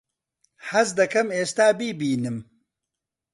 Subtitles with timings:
[0.69, 2.37] حەز دەکەم ئێستا بیبینم.